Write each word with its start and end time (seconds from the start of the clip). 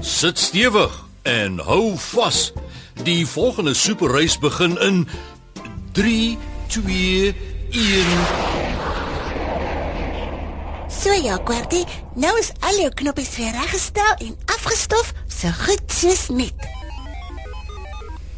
Sit 0.00 0.38
stewig 0.38 1.04
en 1.22 1.58
hou 1.58 1.96
vas. 1.98 2.52
Die 3.02 3.26
volgende 3.26 3.74
superreis 3.74 4.38
begin 4.38 4.78
in 4.80 5.08
3 5.92 6.38
2 6.66 7.34
1 7.70 8.04
So 10.88 11.12
ja, 11.12 11.36
Kwartie, 11.36 11.84
nou 12.14 12.38
is 12.38 12.52
al 12.60 12.78
jou 12.78 12.90
knoppies 12.94 13.36
weer 13.36 13.50
reggestel 13.50 14.14
en 14.18 14.38
afgestof, 14.46 15.12
so 15.26 15.50
goed 15.64 15.82
soos 15.92 16.28
net. 16.28 16.68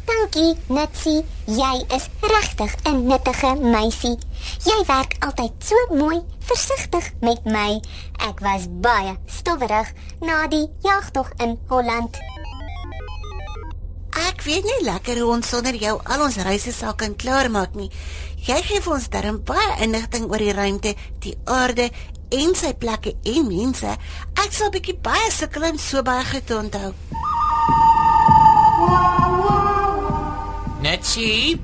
Dankie, 0.05 0.57
Natsie. 0.67 1.21
Jy 1.45 1.85
is 1.95 2.09
regtig 2.21 2.73
'n 2.85 3.05
nuttige 3.07 3.55
meisie. 3.61 4.17
Jy 4.65 4.83
werk 4.87 5.15
altyd 5.19 5.51
so 5.65 5.75
mooi, 5.95 6.21
versigtig 6.51 7.11
met 7.21 7.45
my. 7.47 7.79
Ek 8.27 8.41
was 8.43 8.67
baie 8.83 9.15
stowwerig 9.31 9.91
na 10.19 10.43
die 10.51 10.67
jagtog 10.83 11.31
in 11.39 11.55
Holland. 11.71 12.17
Ek 14.27 14.43
weet 14.43 14.65
nie 14.67 14.81
lekker 14.83 15.21
hoe 15.21 15.29
ons 15.37 15.51
sonder 15.53 15.77
jou 15.79 15.95
al 16.03 16.25
ons 16.25 16.39
reise 16.43 16.73
sal 16.75 16.97
kan 16.99 17.15
klaarmaak 17.15 17.77
nie. 17.79 17.87
Jy 18.41 18.57
gee 18.67 18.81
vir 18.83 18.95
ons 18.97 19.07
darm 19.13 19.39
baie 19.47 19.77
inligting 19.85 20.27
oor 20.27 20.41
die 20.43 20.55
ruimte, 20.57 20.95
die 21.23 21.37
aarde 21.45 21.87
en 22.35 22.55
sy 22.57 22.73
plekke 22.75 23.15
en 23.31 23.47
mense. 23.47 23.95
Ek 24.43 24.51
sal 24.55 24.73
bietjie 24.73 24.97
baie 25.03 25.31
sukkel 25.31 25.69
om 25.71 25.79
so 25.79 26.03
baie 26.03 26.25
goed 26.33 26.47
te 26.49 26.57
onthou. 26.57 26.91
Netjie, 30.81 31.59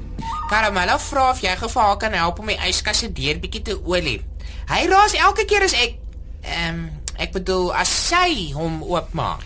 Karamella 0.47 0.95
vra 1.01 1.31
of 1.33 1.43
jy 1.43 1.57
gevaar 1.59 1.91
haar 1.91 2.01
kan 2.05 2.13
help 2.15 2.39
om 2.39 2.53
die 2.53 2.59
yskas 2.69 3.03
se 3.03 3.11
deur 3.11 3.41
bietjie 3.43 3.65
te 3.67 3.79
olie. 3.83 4.21
Hy 4.67 4.87
raas 4.91 5.15
elke 5.15 5.45
keer 5.45 5.63
as 5.63 5.73
ek 5.73 5.99
ehm 6.43 6.73
um, 6.73 6.87
ek 7.17 7.31
bedoel 7.33 7.71
as 7.73 7.89
sy 7.89 8.51
hom 8.53 8.83
oopmaak. 8.85 9.41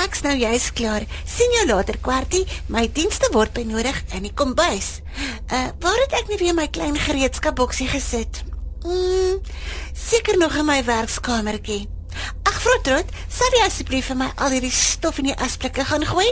Ek's 0.00 0.20
nou 0.24 0.34
juis 0.36 0.66
klaar. 0.76 1.04
sien 1.24 1.52
jou 1.56 1.66
later, 1.66 1.96
Kwartie. 1.98 2.44
My 2.68 2.86
dienste 2.92 3.28
word 3.32 3.52
benodig 3.52 3.96
in 4.14 4.22
die 4.28 4.34
kombuis. 4.34 5.00
Uh, 5.48 5.72
waar 5.80 6.00
het 6.04 6.12
ek 6.20 6.28
nie 6.28 6.38
weer 6.40 6.54
my 6.54 6.68
klein 6.68 6.96
gereedskapboksie 6.96 7.88
gesit? 7.88 8.42
Mm, 8.84 9.40
seker 9.92 10.38
nog 10.38 10.56
in 10.56 10.68
my 10.68 10.84
werkskamertjie. 10.84 11.88
Ag, 12.44 12.60
vrou 12.60 12.78
Trot, 12.84 13.12
sal 13.28 13.58
jy 13.58 13.66
asseblief 13.66 14.08
vir 14.12 14.20
my 14.22 14.30
al 14.36 14.56
hierdie 14.56 14.72
stof 14.72 15.20
in 15.20 15.30
die 15.32 15.36
asblikke 15.36 15.84
gaan 15.84 16.04
gooi? 16.04 16.28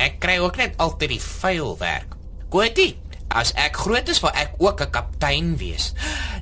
Ek 0.00 0.16
kry 0.22 0.38
ook 0.40 0.56
net 0.56 0.78
altyd 0.80 1.16
die 1.16 1.20
vuil 1.20 1.74
werk. 1.80 2.16
Goeie. 2.52 2.94
As 3.30 3.52
ek 3.60 3.76
groot 3.84 4.08
is, 4.10 4.18
wil 4.24 4.32
ek 4.34 4.56
ook 4.58 4.80
'n 4.80 4.90
kaptein 4.90 5.56
wees. 5.60 5.92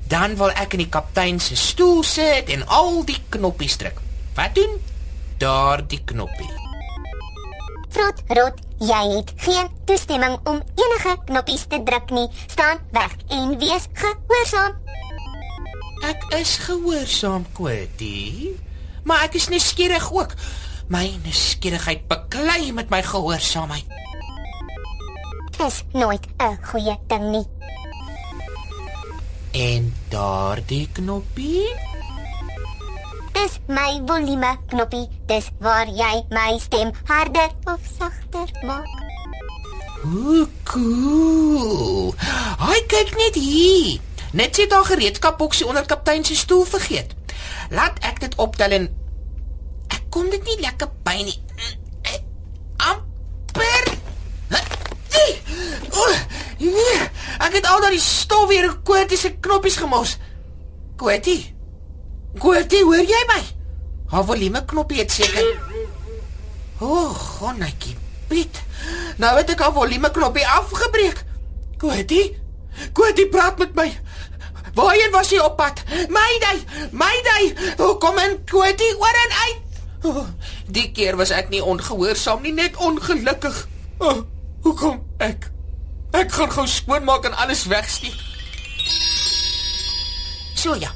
Dan 0.09 0.33
wil 0.39 0.49
ek 0.57 0.73
in 0.73 0.81
die 0.81 0.89
kaptein 0.89 1.37
se 1.37 1.55
stoel 1.59 2.01
sit 2.03 2.49
en 2.49 2.65
al 2.65 3.03
die 3.05 3.19
knoppies 3.29 3.77
druk. 3.77 3.99
Wat 4.33 4.55
doen? 4.57 4.79
Daardie 5.37 6.01
knoppie. 6.09 6.49
Vrot, 7.93 8.23
rot, 8.37 8.57
jy 8.81 9.01
het 9.15 9.33
geen 9.45 9.69
toestemming 9.85 10.39
om 10.49 10.63
enige 10.81 11.13
knoppies 11.29 11.67
te 11.69 11.81
druk 11.85 12.09
nie. 12.13 12.25
Staan 12.47 12.81
weg 12.93 13.13
en 13.33 13.53
wees 13.61 13.85
gehoorsaam. 13.93 14.73
Ek 16.09 16.25
is 16.39 16.55
gehoorsaam, 16.63 17.45
Quetie. 17.53 18.55
Maar 19.05 19.27
ek 19.27 19.37
is 19.37 19.49
nuuskierig 19.53 20.09
ook. 20.13 20.33
My 20.89 21.05
nuuskierigheid 21.21 22.07
beklei 22.09 22.71
met 22.73 22.89
my 22.89 23.03
gehoorsaamheid. 23.05 23.85
Dis 25.59 25.83
nooit 25.93 26.25
'n 26.39 26.57
goeie 26.65 26.97
ding 27.07 27.31
nie. 27.31 27.45
En 29.51 29.95
daardie 30.09 30.89
knoppie? 30.91 31.75
Dis 33.33 33.59
my 33.65 34.01
volume 34.05 34.57
knoppie. 34.69 35.07
Dis 35.25 35.49
waar 35.59 35.89
jy 35.89 36.23
my 36.29 36.57
stem 36.61 36.91
harder 37.05 37.49
of 37.65 37.79
sagter 37.97 38.51
maak. 38.61 38.85
Hoe 40.01 40.47
cool. 40.63 42.13
Hy 42.61 42.77
kyk 42.87 43.15
net 43.17 43.35
hier. 43.35 43.97
Net 44.37 44.55
sit 44.55 44.69
daar 44.69 44.85
gereedskapboksie 44.85 45.65
onder 45.65 45.85
kaptein 45.85 46.25
se 46.25 46.35
stoel 46.35 46.65
vergeet. 46.69 47.15
Laat 47.69 47.97
ek 48.05 48.19
dit 48.19 48.35
optel 48.37 48.71
en 48.77 48.85
ek 49.89 50.05
kom 50.13 50.29
dit 50.29 50.43
nie 50.45 50.59
lekker 50.61 50.93
by 51.03 51.17
nie. 51.25 51.39
Amper. 52.77 53.97
O, 55.89 56.05
nee. 56.57 57.09
Ek 57.39 57.55
het 57.55 57.67
al 57.71 57.79
daai 57.81 57.99
stof 58.03 58.49
weer 58.49 58.67
in 58.67 58.81
Koetie 58.83 59.17
se 59.17 59.31
knoppies 59.39 59.77
gemors. 59.79 60.17
Koetie. 60.99 61.55
Koetie, 62.39 62.83
hoor 62.83 63.05
jy 63.07 63.21
my? 63.31 63.39
Haar 64.11 64.25
volume 64.27 64.65
knoppie 64.67 64.99
het 64.99 65.13
seker. 65.13 65.47
O, 66.79 66.87
oh, 66.87 67.15
gonnetjie. 67.39 67.95
Piet. 68.27 68.61
Nou 69.17 69.31
het 69.37 69.53
ek 69.55 69.63
haar 69.63 69.73
volume 69.75 70.11
knoppie 70.11 70.45
afgebreek. 70.47 71.23
Koetie. 71.79 72.35
Koetie 72.93 73.27
praat 73.31 73.57
met 73.63 73.75
my. 73.75 73.87
Waarheen 74.75 75.11
was 75.15 75.31
jy 75.31 75.39
op 75.43 75.57
pad? 75.57 75.81
Mayday, 76.11 76.63
Mayday. 76.91 77.53
Hoe 77.79 77.95
kom 78.03 78.19
in 78.19 78.39
Koetie 78.51 78.93
oor 78.99 79.23
en 79.25 79.35
uit? 79.39 79.83
Oh, 80.09 80.25
die 80.67 80.91
keer 80.95 81.17
was 81.19 81.31
ek 81.35 81.49
nie 81.51 81.63
ongehoorsaam 81.63 82.43
nie, 82.43 82.53
net 82.55 82.77
ongelukkig. 82.79 83.67
Oh, 83.99 84.21
hoekom 84.63 85.08
ek? 86.39 86.47
Ek 86.47 86.53
gaan 86.53 86.55
gou 86.55 86.67
skoonmaak 86.67 87.25
en 87.25 87.35
alles 87.35 87.65
wegsteek. 87.67 88.15
So 90.55 90.75
ja. 90.75 90.91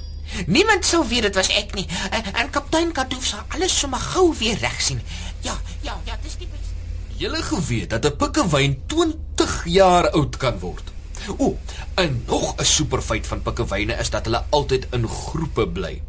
Niemand 0.47 0.85
sou 0.85 1.03
weet 1.07 1.27
dit 1.27 1.35
was 1.35 1.49
ek 1.53 1.75
nie. 1.75 1.85
En, 2.09 2.23
en 2.33 2.49
kaptein 2.49 2.91
Kadoof 2.95 3.25
sal 3.25 3.43
alles 3.53 3.75
sommer 3.79 3.99
gou 3.99 4.31
weer 4.39 4.57
reg 4.61 4.79
sien. 4.81 5.01
Ja, 5.43 5.53
ja, 5.83 5.97
ja, 6.07 6.17
dis 6.23 6.39
die 6.39 6.47
beste. 6.47 6.71
Julle 7.19 7.43
geweet 7.43 7.89
dat 7.89 8.05
'n 8.05 8.17
pikkewyn 8.17 8.81
20 8.87 9.63
jaar 9.65 10.09
oud 10.09 10.37
kan 10.37 10.59
word. 10.59 10.89
O, 11.37 11.57
en 11.95 12.23
nog 12.27 12.55
'n 12.55 12.65
superfeit 12.65 13.27
van 13.27 13.41
pikkewyne 13.41 13.93
is 13.99 14.09
dat 14.09 14.25
hulle 14.25 14.43
altyd 14.49 14.87
in 14.91 15.07
groepe 15.07 15.67
bly. 15.67 16.01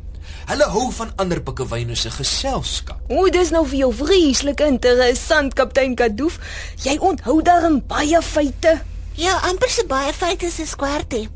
Hulle 0.46 0.64
hou 0.64 0.92
van 0.92 1.12
ander 1.16 1.42
pikkewyne 1.42 1.94
se 1.94 2.10
geselskap. 2.10 3.00
O, 3.08 3.28
dis 3.28 3.50
nou 3.50 3.66
vir 3.66 3.78
jou 3.78 3.94
vreeslik 3.94 4.60
interessant, 4.60 5.54
kaptein 5.54 5.94
Kadoof. 5.94 6.38
Jy 6.82 6.96
onthou 6.98 7.42
darm 7.42 7.82
baie 7.86 8.22
feite. 8.22 8.80
Ja, 9.16 9.38
amper 9.46 9.70
so 9.70 9.86
baie 9.86 10.12
feite 10.12 10.50
soos 10.50 10.74
Kwartie. 10.78 11.28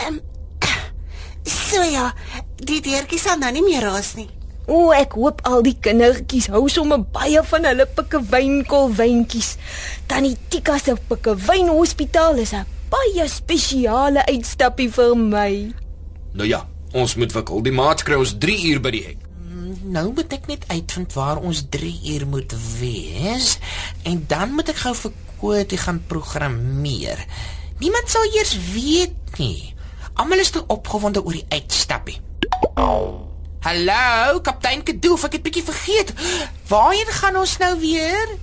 Ehm 0.00 0.14
um, 0.14 0.20
So 1.50 1.82
ja, 1.82 2.10
die 2.60 2.80
deurtjie 2.84 3.18
sal 3.20 3.40
nou 3.40 3.50
nie 3.52 3.64
meer 3.64 3.84
raas 3.88 4.14
nie. 4.18 4.28
O, 4.70 4.90
ek 4.94 5.16
hoop 5.18 5.40
al 5.48 5.64
die 5.66 5.74
kindertjies 5.82 6.50
hou 6.52 6.66
sommer 6.70 7.00
baie 7.14 7.40
van 7.50 7.64
hulle 7.66 7.86
pikkewynkolwyntjies. 7.96 9.54
Tannie 10.10 10.36
Tika 10.52 10.76
se 10.78 10.94
pikkewynhospitaal 11.08 12.38
is 12.44 12.52
'n 12.54 12.66
baie 12.90 13.28
spesiale 13.28 14.22
uitstappie 14.30 14.90
vir 14.90 15.16
my. 15.16 15.72
Nou 16.34 16.46
ja, 16.46 16.66
ons 16.92 17.16
moet 17.16 17.32
wikkel. 17.32 17.62
Die 17.62 17.72
maat 17.72 18.02
kry 18.02 18.14
ons 18.14 18.36
3 18.38 18.70
uur 18.70 18.80
by 18.80 18.90
die 18.90 19.04
hek. 19.04 19.29
Nou 19.90 20.12
moet 20.14 20.30
ek 20.36 20.44
net 20.46 20.64
uitvind 20.70 21.14
waar 21.18 21.40
ons 21.42 21.64
3 21.74 21.90
uur 22.12 22.26
moet 22.30 22.52
wees 22.78 23.56
en 24.06 24.20
dan 24.30 24.52
moet 24.54 24.68
ek 24.70 24.84
gou 24.84 24.92
vir 24.94 25.16
Kotie 25.40 25.80
gaan 25.80 25.98
programmeer. 26.06 27.18
Niemand 27.80 28.12
sal 28.12 28.28
eers 28.30 28.52
weet 28.70 29.40
nie. 29.40 29.72
Almal 30.14 30.44
is 30.44 30.52
te 30.54 30.62
opgewonde 30.70 31.24
oor 31.24 31.34
die 31.34 31.46
uitstappie. 31.48 32.20
Hallo, 33.66 34.38
kaptein 34.46 34.84
Kedoof, 34.86 35.24
ek 35.26 35.40
het 35.40 35.46
bietjie 35.48 35.64
vergeet. 35.66 36.12
Waarheen 36.70 37.10
gaan 37.16 37.40
ons 37.40 37.56
nou 37.58 37.72
weer? 37.80 38.36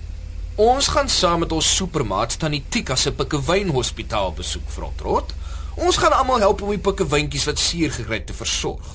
Ons 0.59 0.89
gaan 0.91 1.07
saam 1.07 1.45
met 1.45 1.55
ons 1.55 1.69
supermaat 1.79 2.35
tannie 2.41 2.63
Tika 2.73 2.97
se 2.99 3.13
pikkewyn 3.15 3.71
hospitaal 3.71 4.33
besoek, 4.35 4.67
Frotrot. 4.73 5.31
Ons 5.77 6.01
gaan 6.01 6.17
almal 6.17 6.43
help 6.43 6.65
om 6.65 6.75
die 6.75 6.81
pikkewyntjies 6.81 7.47
wat 7.47 7.61
seer 7.61 7.93
gekry 7.93 8.19
het 8.19 8.27
te 8.33 8.35
versorg. 8.35 8.91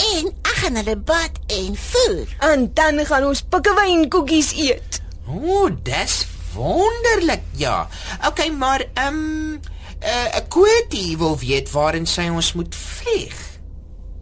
En 0.00 0.30
ek 0.32 0.56
gaan 0.62 0.76
hulle 0.80 0.96
bad 0.96 1.38
en 1.56 1.76
voer. 1.76 2.34
En 2.50 2.66
dan 2.74 3.00
gaan 3.06 3.26
ons 3.28 3.42
pikkewynkoekies 3.52 4.52
eet. 4.56 5.00
O, 5.28 5.68
dis 5.86 6.26
wonderlik, 6.54 7.42
ja. 7.60 7.88
Okay, 8.26 8.48
maar 8.50 8.84
ehm 8.94 9.14
um, 9.14 9.60
'n 10.00 10.06
uh, 10.08 10.40
Kotie 10.48 11.18
wil 11.18 11.36
weet 11.38 11.70
waarin 11.70 12.06
sy 12.06 12.28
ons 12.32 12.52
moet 12.52 12.74
vlieg. 12.74 13.36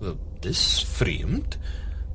Wel, 0.01 0.17
Dis 0.41 0.87
vreemd. 0.95 1.57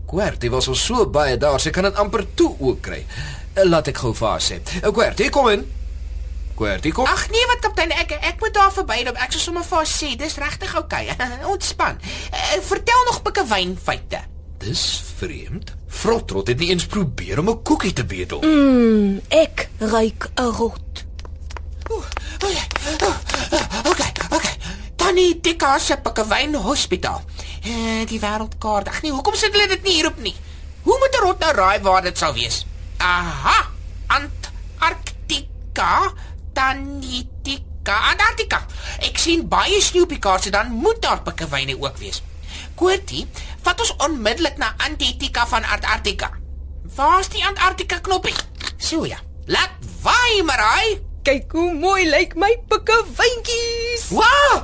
Kwerty 0.07 0.49
was 0.49 0.67
al 0.67 0.75
so 0.75 1.05
baie 1.09 1.37
daar, 1.37 1.59
sy 1.59 1.69
kan 1.69 1.83
dit 1.83 1.95
amper 1.95 2.25
toe 2.35 2.55
ook 2.59 2.81
kry. 2.81 3.05
Eh, 3.53 3.63
Laat 3.65 3.87
ek 3.87 3.97
gou 3.97 4.13
vir 4.15 4.27
haar 4.27 4.41
sê. 4.43 4.59
Eh, 4.81 4.91
Kwerty, 4.91 5.29
kom 5.29 5.47
in. 5.49 5.63
Kwerty, 6.55 6.91
kom. 6.91 7.05
Ag 7.05 7.29
nee, 7.29 7.45
wat 7.49 7.59
kaptein, 7.59 7.91
ek 7.91 8.11
ek 8.19 8.39
moet 8.39 8.53
daar 8.53 8.73
verbyloop. 8.73 9.17
Ek 9.17 9.31
sou 9.31 9.41
sommer 9.41 9.63
vir 9.63 9.77
haar 9.77 9.89
sê, 9.89 10.13
dis 10.19 10.37
regtig 10.37 10.75
oukei. 10.75 11.09
Okay. 11.11 11.39
Ontspan. 11.53 11.97
Uh, 12.29 12.59
vertel 12.61 13.03
nog 13.09 13.21
pikkewyn 13.25 13.73
feite. 13.83 14.21
Dis 14.63 15.01
vreemd. 15.17 15.73
Frotrot 15.87 16.47
het 16.47 16.59
nie 16.59 16.69
eens 16.69 16.85
probeer 16.85 17.39
om 17.39 17.49
'n 17.49 17.61
koekie 17.63 17.93
te 17.93 18.05
bedel. 18.05 18.41
Mm, 18.41 19.19
ek 19.29 19.69
ruik 19.79 20.29
'n 20.35 20.51
rot. 20.59 21.03
Okay, 23.89 24.11
okay. 24.29 24.55
Tannie 24.95 25.39
Tika 25.41 25.77
se 25.79 25.97
pikkewyn 25.97 26.55
hospitaal. 26.55 27.21
Eh, 27.63 28.07
die 28.07 28.19
wêreldkaart. 28.19 28.87
Ag 28.87 29.01
nee, 29.01 29.11
hoekom 29.11 29.35
sit 29.35 29.51
hulle 29.51 29.67
dit 29.67 29.83
nie 29.83 29.93
hierop 29.93 30.17
nie? 30.19 30.35
Hoe 30.83 30.97
moet 30.99 31.15
'n 31.15 31.25
rot 31.25 31.39
nou 31.39 31.53
raai 31.53 31.79
waar 31.81 32.01
dit 32.01 32.17
sou 32.17 32.33
wees? 32.33 32.65
Aha, 32.97 33.67
Antarktika, 34.07 36.13
Tannie 36.63 37.27
Tika, 37.43 37.95
Antarktika. 38.13 38.61
Ek 39.03 39.17
sien 39.19 39.41
baie 39.51 39.81
sneeu 39.83 40.05
op 40.05 40.13
die 40.13 40.19
kaart, 40.23 40.45
so 40.47 40.53
dan 40.55 40.71
moet 40.71 41.01
daar 41.03 41.19
pikkewyne 41.25 41.75
ook 41.75 41.99
wees. 41.99 42.21
Koortie, 42.79 43.25
vat 43.65 43.83
ons 43.83 43.91
onmiddellik 44.05 44.55
na 44.61 44.71
Antarktika 44.87 45.43
van 45.51 45.67
Antarktika. 45.67 46.31
Waar's 46.95 47.27
die 47.35 47.43
Antarktika 47.43 47.99
knoppie? 47.99 48.35
So 48.77 49.03
ja. 49.03 49.19
Laat 49.51 49.75
waai 50.05 50.39
maar 50.47 50.63
hy. 50.77 51.02
Kyk 51.23 51.53
hoe 51.55 51.69
mooi 51.79 52.03
lyk 52.11 52.33
my 52.35 52.49
pikkewyntjies. 52.67 54.09
Wow! 54.11 54.57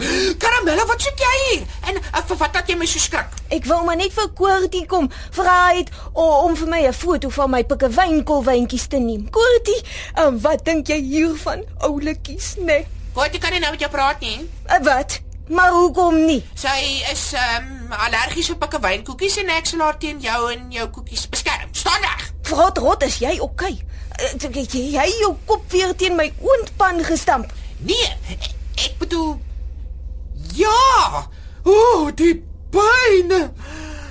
Karamella, 0.43 0.83
wat 0.89 0.99
soek 1.05 1.21
jy 1.23 1.29
hier? 1.43 1.61
En 1.87 1.95
uh, 2.01 2.23
wat 2.41 2.51
dat 2.57 2.67
jy 2.67 2.75
my 2.75 2.87
so 2.89 2.99
skrik? 2.99 3.31
Ek 3.55 3.63
wou 3.69 3.77
maar 3.87 3.95
net 3.95 4.11
vir 4.11 4.27
Koortie 4.35 4.81
kom 4.91 5.07
vra 5.37 5.69
het 5.77 5.87
o- 6.11 6.43
om 6.49 6.57
vir 6.59 6.67
my 6.67 6.81
'n 6.89 6.93
foto 6.93 7.29
van 7.31 7.49
my 7.55 7.63
pikkewynkolwyntjies 7.63 8.87
te 8.91 8.99
neem. 8.99 9.29
Koortie, 9.31 9.79
um, 10.19 10.39
wat 10.43 10.65
dink 10.65 10.87
jy 10.91 10.99
hiervan, 10.99 11.63
ouletjies, 11.79 12.55
nee? 12.59 12.83
Wat 13.15 13.31
jy 13.33 13.39
kan 13.39 13.51
nie 13.55 13.59
nou 13.63 13.71
met 13.71 13.79
jou 13.79 13.91
praat 13.91 14.19
nie. 14.19 14.49
Uh, 14.67 14.83
wat? 14.83 15.19
Maar 15.47 15.71
hoekom 15.71 16.25
nie? 16.25 16.43
Sy 16.55 17.03
is 17.11 17.33
ehm 17.33 17.87
um, 17.87 17.91
allergies 17.91 18.47
vir 18.51 18.57
pikkewynkoekies 18.57 19.37
en 19.37 19.49
ek 19.49 19.65
sal 19.65 19.79
haar 19.79 19.97
teen 19.97 20.19
jou 20.19 20.51
en 20.51 20.67
jou 20.71 20.87
koekies 20.89 21.23
beskerm. 21.29 21.71
Staan 21.71 22.01
reg. 22.01 22.33
Vrot 22.43 22.77
rot, 22.77 23.03
is 23.03 23.17
jy 23.19 23.39
oukei? 23.39 23.71
Okay? 23.73 23.85
Uh, 24.19 24.63
jy 24.67 24.85
jy 24.93 25.07
jou 25.21 25.35
kop 25.47 25.63
weer 25.71 25.95
teen 25.95 26.15
my 26.19 26.27
oondpan 26.43 27.03
gestamp. 27.07 27.53
Nee, 27.79 28.09
ek, 28.35 28.49
ek 28.75 28.97
bedoel 28.99 29.37
Ja! 30.59 31.27
Ooh, 31.63 32.09
die 32.15 32.35
pyn. 32.73 33.31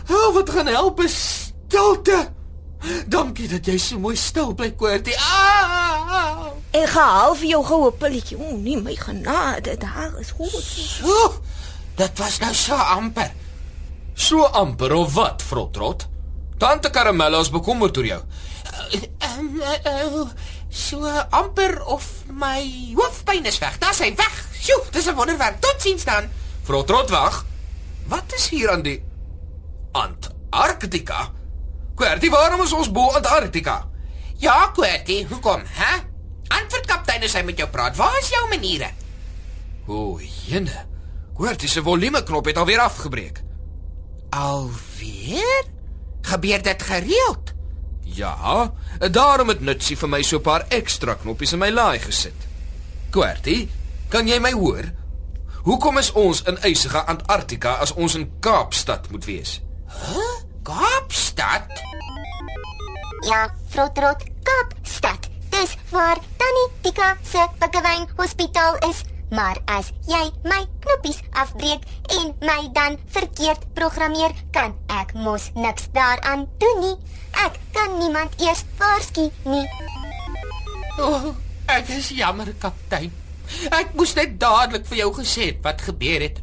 Oh, 0.09 0.35
wat 0.35 0.51
gaan 0.51 0.71
help 0.73 1.01
is 1.05 1.17
stilte. 1.19 2.29
Dankie 3.11 3.49
dat 3.51 3.67
jy 3.67 3.77
so 3.83 3.99
mooi 4.01 4.17
stil 4.17 4.55
bly, 4.57 4.71
Koortie. 4.79 5.17
Ah! 5.19 6.49
Ek 6.71 6.89
gaan 6.93 7.15
half 7.17 7.43
jou 7.45 7.61
goue 7.67 7.91
pilletjie. 8.01 8.39
O, 8.39 8.55
nee, 8.57 8.79
my 8.81 8.95
genade, 8.97 9.77
daar 9.81 10.15
is 10.21 10.31
goed. 10.37 10.63
So, 10.63 11.41
dit 11.99 12.23
was 12.23 12.39
nou 12.45 12.55
so 12.55 12.79
amper. 12.97 13.33
So 14.19 14.47
amper 14.47 14.95
of 14.97 15.15
wat, 15.15 15.43
Frotrot? 15.43 16.07
Tante 16.59 16.91
Karamella 16.91 17.41
is 17.45 17.53
bekommerd 17.55 17.99
oor 17.99 18.09
jou. 18.09 18.23
Ehm 19.19 19.61
uh, 19.61 19.75
uh, 19.85 20.29
so 20.69 21.05
amper 21.31 21.85
of 21.85 22.25
my 22.31 22.93
hoofpyn 22.95 23.45
is 23.45 23.59
weg. 23.59 23.79
Daar's 23.79 23.99
hy 23.99 24.15
weg. 24.15 24.47
Sjoe, 24.59 24.83
dis 24.91 25.07
'n 25.07 25.15
wonderwerk. 25.15 25.61
Totsiens 25.61 26.05
dan. 26.05 26.31
Frotrot 26.63 27.11
wag. 27.11 27.45
Wat 28.07 28.33
is 28.35 28.49
hier 28.49 28.71
aan 28.71 28.83
die 28.83 29.03
Antarktika? 29.93 31.31
Kwerty, 31.95 32.31
waarom 32.31 32.63
is 32.63 32.73
ons 32.73 32.91
bo 32.91 33.11
Antarktika? 33.11 33.89
Ja, 34.39 34.71
Koortie, 34.75 35.27
hoekom, 35.27 35.63
hè? 35.67 35.99
Antwoord 36.49 36.87
kaptein 36.87 37.23
as 37.23 37.35
hy 37.35 37.43
met 37.43 37.59
jou 37.59 37.69
praat. 37.69 37.97
Waar 37.97 38.19
is 38.21 38.31
jou 38.31 38.49
maniere? 38.49 38.91
O, 39.87 40.21
jene. 40.21 40.87
Kwerty 41.35 41.67
se 41.67 41.83
volume 41.83 42.23
knop 42.23 42.45
het 42.45 42.57
alweer 42.57 42.81
afgebreek. 42.81 43.43
Alweer? 44.31 45.65
Gebeur 46.23 46.63
dit 46.63 46.83
gereeld? 46.83 47.58
Ja, 48.15 48.73
daarom 49.11 49.49
het 49.49 49.61
Nutsie 49.61 49.97
vir 49.97 50.09
my 50.09 50.23
so 50.23 50.37
'n 50.37 50.43
paar 50.43 50.65
ekstra 50.69 51.15
knoppies 51.15 51.53
in 51.53 51.59
my 51.59 51.71
laai 51.71 51.99
gesit. 51.99 52.47
Kwerty, 53.11 53.69
kan 54.09 54.27
jy 54.29 54.39
my 54.39 54.53
hoor? 54.53 54.85
Hoekom 55.63 55.99
is 55.99 56.13
ons 56.13 56.43
in 56.43 56.59
ysige 56.63 57.05
Antarktika 57.07 57.73
as 57.73 57.93
ons 57.93 58.15
in 58.15 58.31
Kaapstad 58.41 59.11
moet 59.11 59.25
wees? 59.25 59.61
Huh? 59.87 60.41
Kaapstad? 60.63 61.67
Ja, 63.29 63.55
Frotrot, 63.69 64.25
Kaapstad. 64.43 65.29
Dis 65.51 65.77
waar 65.91 66.19
Tannie 66.37 66.69
Tika 66.81 67.17
se 67.23 67.47
pikkewyn 67.59 68.09
hospitaal 68.17 68.77
is. 68.89 69.03
Maar 69.31 69.61
as 69.69 69.91
jy 70.09 70.23
my 70.49 70.63
knoppies 70.81 71.21
afbreek 71.37 71.85
en 72.17 72.33
my 72.41 72.71
dan 72.73 72.97
verkeerd 73.13 73.67
programmeer, 73.77 74.33
kan 74.53 74.73
ek 74.89 75.13
mos 75.15 75.51
niks 75.55 75.91
daaraan 75.93 76.47
doen 76.63 76.81
nie. 76.81 76.97
Ek 77.45 77.59
kan 77.77 77.99
niemand 78.01 78.41
eers 78.41 78.65
waarsku 78.81 79.29
nie. 79.45 79.67
O, 80.99 81.13
oh, 81.13 81.27
ek 81.69 81.93
is 81.99 82.09
jammer, 82.17 82.55
kaptein. 82.59 83.13
Ek 83.73 83.93
moes 83.97 84.15
net 84.17 84.39
dadelik 84.41 84.89
vir 84.89 85.03
jou 85.05 85.11
gesê 85.21 85.53
het 85.53 85.61
wat 85.65 85.85
gebeur 85.85 86.25
het. 86.25 86.41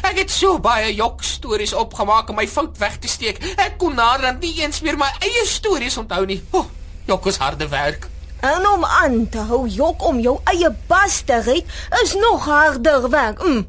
Ek 0.00 0.22
het 0.22 0.30
so 0.32 0.56
baie 0.62 0.94
jok 0.94 1.20
stories 1.26 1.74
opgemaak 1.76 2.30
om 2.30 2.38
my 2.38 2.46
fout 2.48 2.78
weg 2.80 2.96
te 3.02 3.10
steek. 3.10 3.42
Ek 3.58 3.76
kon 3.82 3.98
naderhand 3.98 4.40
nie 4.40 4.54
eens 4.62 4.80
meer 4.86 4.96
my 4.98 5.10
eie 5.20 5.44
stories 5.46 5.98
onthou 6.00 6.22
nie. 6.30 6.40
O, 6.54 6.62
oh, 6.62 6.96
jok 7.10 7.28
is 7.34 7.42
harde 7.42 7.68
werk. 7.68 8.11
En 8.42 8.66
om 8.66 8.84
aan 8.84 9.28
te 9.30 9.38
hou 9.38 9.68
jok 9.70 10.02
om 10.02 10.18
jou 10.20 10.34
eie 10.50 10.68
bas 10.90 11.20
te 11.26 11.36
red 11.46 11.64
is 12.02 12.14
nog 12.18 12.44
harder 12.44 13.08
werk. 13.10 13.42
Mm. 13.44 13.66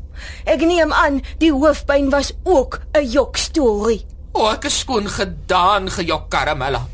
Ek 0.49 0.61
neem 0.65 0.93
aan 0.93 1.19
die 1.37 1.51
hoofpyn 1.53 2.09
was 2.09 2.31
ook 2.43 2.79
'n 2.97 3.05
jok 3.05 3.37
storie. 3.37 4.05
O, 4.33 4.41
oh, 4.41 4.51
ek 4.53 4.65
is 4.65 4.79
skoon 4.79 5.09
gedaan 5.09 5.89
gejok 5.91 6.29
karamella. 6.29 6.87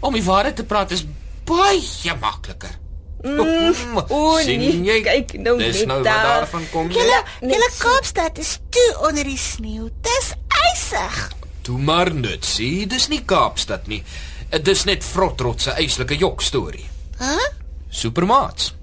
Om 0.00 0.12
die 0.12 0.24
waarheid 0.24 0.56
te 0.56 0.64
praat 0.64 0.90
is 0.90 1.06
baie 1.44 2.14
makliker. 2.20 2.74
Mm, 3.22 3.72
o 4.08 4.38
Sien 4.38 4.60
nee, 4.60 4.82
jy? 4.84 5.02
kyk 5.02 5.32
nou 5.40 5.56
Dis 5.58 5.78
net 5.78 5.86
nou 5.86 5.96
wat 6.02 6.04
daar. 6.04 6.24
daarvan 6.24 6.66
kom. 6.70 6.90
Julle, 6.90 7.22
julle 7.40 7.58
net. 7.58 7.78
Kaapstad 7.78 8.38
is 8.38 8.58
toe 8.70 9.08
onder 9.08 9.24
die 9.24 9.38
sneeu. 9.38 9.88
Dis 10.00 10.32
ysig. 10.74 11.30
Toe 11.62 11.78
maar 11.78 12.14
Nutsie, 12.14 12.86
dis 12.86 13.08
nie 13.08 13.22
Kaapstad 13.24 13.86
nie. 13.86 14.02
Dis 14.62 14.84
net 14.84 15.04
Frotrot 15.04 15.60
se 15.60 15.70
eislike 15.70 16.14
jok 16.16 16.42
storie. 16.42 16.84
Hæ? 17.18 17.36
Supermaats. 17.88 18.74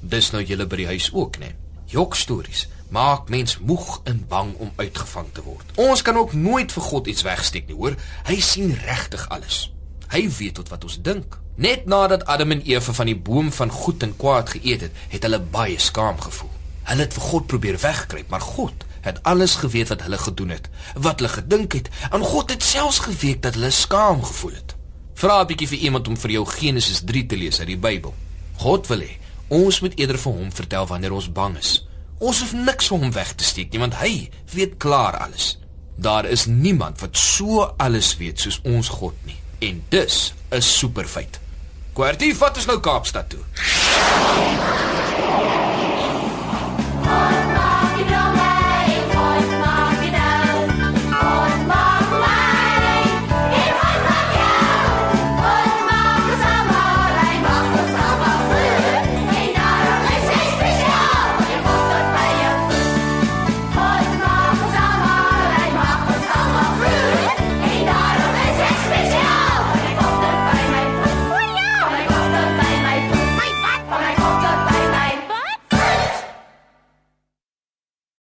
Dis 0.00 0.30
nou 0.30 0.42
julle 0.44 0.66
by 0.66 0.76
die 0.76 0.90
huis 0.92 1.10
ook, 1.12 1.38
né? 1.42 1.54
Jok 1.90 2.14
stories 2.14 2.68
maak 2.94 3.28
mens 3.28 3.58
moeg 3.58 4.00
en 4.04 4.24
bang 4.28 4.54
om 4.62 4.72
uitgevang 4.76 5.30
te 5.32 5.42
word. 5.42 5.72
Ons 5.74 6.02
kan 6.02 6.16
ook 6.16 6.32
nooit 6.32 6.72
vir 6.72 6.82
God 6.82 7.08
iets 7.10 7.24
wegsteek 7.26 7.66
nie, 7.66 7.76
hoor. 7.78 7.96
Hy 8.28 8.36
sien 8.40 8.74
regtig 8.84 9.24
alles. 9.34 9.70
Hy 10.12 10.28
weet 10.38 10.60
tot 10.60 10.70
wat 10.70 10.84
ons 10.86 11.00
dink. 11.02 11.38
Net 11.56 11.86
nadat 11.90 12.26
Adam 12.30 12.54
en 12.54 12.62
Eva 12.66 12.94
van 12.94 13.10
die 13.10 13.18
boom 13.18 13.50
van 13.52 13.70
goed 13.70 14.02
en 14.02 14.14
kwaad 14.18 14.54
geëet 14.54 14.86
het, 14.86 15.02
het 15.14 15.26
hulle 15.26 15.40
baie 15.40 15.78
skaam 15.78 16.20
gevoel. 16.20 16.52
Hulle 16.84 17.06
het 17.06 17.16
vir 17.16 17.26
God 17.30 17.46
probeer 17.50 17.78
wegkruip, 17.82 18.30
maar 18.30 18.46
God 18.54 18.86
het 19.04 19.20
alles 19.22 19.58
geweet 19.60 19.90
wat 19.92 20.02
hulle 20.06 20.18
gedoen 20.18 20.54
het, 20.54 20.70
wat 20.94 21.20
hulle 21.20 21.32
gedink 21.32 21.76
het, 21.76 21.90
en 22.10 22.22
God 22.24 22.54
het 22.54 22.62
selfs 22.62 23.02
geweet 23.04 23.42
dat 23.44 23.58
hulle 23.58 23.70
skaam 23.70 24.22
gevoel 24.24 24.54
het. 24.56 24.73
Vra 25.14 25.40
'n 25.40 25.46
bietjie 25.46 25.68
vir 25.68 25.78
iemand 25.78 26.08
om 26.08 26.16
vir 26.16 26.30
jou 26.30 26.44
Genesis 26.46 27.00
3 27.04 27.26
te 27.26 27.36
lees 27.36 27.58
uit 27.60 27.66
die 27.66 27.78
Bybel. 27.78 28.14
God 28.56 28.86
wil 28.86 29.00
hê 29.00 29.18
ons 29.48 29.80
moet 29.80 29.98
eerder 29.98 30.18
vir 30.18 30.32
hom 30.32 30.52
vertel 30.52 30.86
wanneer 30.86 31.12
ons 31.12 31.32
bang 31.32 31.56
is. 31.56 31.86
Ons 32.18 32.40
hoef 32.40 32.52
niks 32.52 32.86
vir 32.88 32.98
hom 32.98 33.12
weg 33.12 33.34
te 33.34 33.44
steek 33.44 33.72
nie, 33.72 33.80
want 33.80 33.94
hy 33.94 34.30
weet 34.54 34.76
klaar 34.78 35.16
alles. 35.18 35.58
Daar 35.96 36.26
is 36.26 36.46
niemand 36.46 37.00
wat 37.00 37.16
so 37.16 37.74
alles 37.76 38.16
weet 38.16 38.40
soos 38.40 38.60
ons 38.64 38.88
God 38.88 39.14
nie. 39.24 39.36
En 39.58 39.84
dis 39.88 40.32
'n 40.50 40.60
superfeit. 40.60 41.40
Kwartie, 41.92 42.34
vat 42.34 42.56
ons 42.56 42.66
nou 42.66 42.80
Kaapstad 42.80 43.28
toe. 43.28 43.40